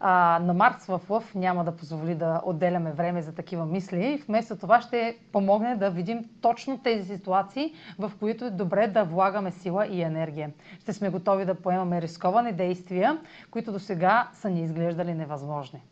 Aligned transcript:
А, 0.00 0.38
на 0.42 0.54
Марс 0.54 0.86
в 0.86 1.00
Лъв 1.08 1.34
няма 1.34 1.64
да 1.64 1.76
позволи 1.76 2.14
да 2.14 2.40
отделяме 2.44 2.92
време 2.92 3.22
за 3.22 3.34
такива 3.34 3.66
мисли. 3.66 4.22
Вместо 4.28 4.56
това 4.56 4.80
ще 4.80 5.18
помогне 5.32 5.76
да 5.76 5.90
видим 5.90 6.24
точно 6.40 6.78
тези 6.78 7.16
ситуации, 7.16 7.74
в 7.98 8.12
които 8.18 8.44
е 8.44 8.50
добре 8.50 8.88
да 8.88 9.04
влагаме 9.04 9.50
сила 9.50 9.86
и 9.86 10.02
енергия. 10.02 10.50
Ще 10.80 10.92
сме 10.92 11.10
готови 11.10 11.44
да 11.44 11.54
поемаме 11.54 12.02
рисковани 12.02 12.52
действия, 12.52 13.18
които 13.50 13.72
до 13.72 13.78
сега 13.78 14.28
са 14.32 14.50
ни 14.50 14.62
изглеждали 14.62 15.14
невъзможни. 15.14 15.82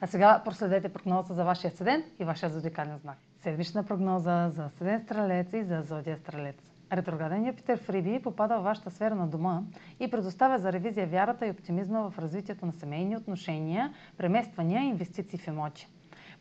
А 0.00 0.06
сега 0.06 0.42
проследете 0.44 0.88
прогнозата 0.88 1.34
за 1.34 1.44
вашия 1.44 1.70
седент 1.70 2.04
и 2.18 2.24
вашия 2.24 2.50
зодиакален 2.50 2.98
знак. 2.98 3.18
Седмична 3.42 3.84
прогноза 3.84 4.50
за 4.50 4.70
седент 4.78 5.04
стрелец 5.04 5.52
и 5.52 5.62
за 5.62 5.82
зодия 5.82 6.16
стрелец. 6.16 6.73
Ретрограден 6.92 7.46
Юпитер 7.46 7.78
в 7.78 8.22
попада 8.22 8.58
в 8.58 8.62
вашата 8.62 8.90
сфера 8.90 9.14
на 9.14 9.26
дома 9.26 9.62
и 10.00 10.10
предоставя 10.10 10.58
за 10.58 10.72
ревизия 10.72 11.06
вярата 11.06 11.46
и 11.46 11.50
оптимизма 11.50 12.10
в 12.10 12.18
развитието 12.18 12.66
на 12.66 12.72
семейни 12.72 13.16
отношения, 13.16 13.94
премествания 14.16 14.82
и 14.82 14.86
инвестиции 14.86 15.38
в 15.38 15.46
имоти. 15.46 15.88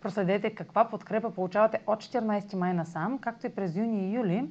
Проследете 0.01 0.49
каква 0.49 0.89
подкрепа 0.89 1.31
получавате 1.31 1.79
от 1.87 2.03
14 2.03 2.55
май 2.55 2.73
насам, 2.73 3.19
както 3.19 3.47
и 3.47 3.55
през 3.55 3.75
юни 3.75 4.09
и 4.09 4.15
юли, 4.15 4.49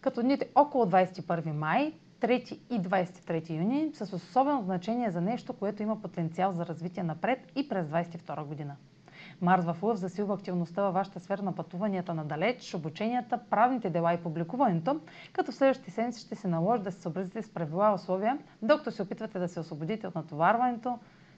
като 0.00 0.22
дните 0.22 0.48
около 0.54 0.84
21 0.84 1.52
май 1.52 1.92
3 2.20 2.58
и 2.70 2.80
23 2.80 3.50
юни 3.50 3.90
с 3.94 4.12
особено 4.12 4.62
значение 4.62 5.10
за 5.10 5.20
нещо, 5.20 5.52
което 5.52 5.82
има 5.82 6.02
потенциал 6.02 6.52
за 6.52 6.66
развитие 6.66 7.02
напред 7.02 7.38
и 7.56 7.68
през 7.68 7.86
22 7.86 8.44
година. 8.44 8.76
Марс 9.40 9.64
в 9.64 9.76
Лъв 9.82 9.98
засилва 9.98 10.34
активността 10.34 10.82
във 10.82 10.94
вашата 10.94 11.20
сфера 11.20 11.42
на 11.42 11.54
пътуванията 11.54 12.14
надалеч, 12.14 12.74
обученията, 12.74 13.38
правните 13.40 13.90
дела 13.90 14.14
и 14.14 14.22
публикуването, 14.22 15.00
като 15.32 15.52
в 15.52 15.54
следващите 15.54 15.90
седмици 15.90 16.20
ще 16.20 16.34
се 16.34 16.48
наложи 16.48 16.82
да 16.82 16.92
се 16.92 17.00
съобразите 17.00 17.42
с 17.42 17.48
правила 17.48 17.90
и 17.90 17.94
условия, 17.94 18.38
докато 18.62 18.90
се 18.90 19.02
опитвате 19.02 19.38
да 19.38 19.48
се 19.48 19.60
освободите 19.60 20.06
от 20.06 20.14
натоварването, 20.14 20.98